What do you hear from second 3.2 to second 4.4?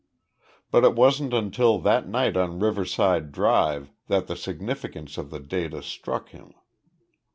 Drive that the